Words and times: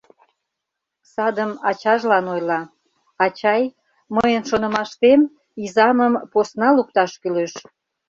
Садым 1.13 1.51
ачажлан 1.69 2.25
ойла: 2.35 2.61
«Ачай, 3.23 3.63
мыйын 4.15 4.43
шонымаштем, 4.49 5.21
изамым 5.63 6.13
посна 6.31 6.69
лукташ 6.77 7.11
кӱлеш. 7.21 7.53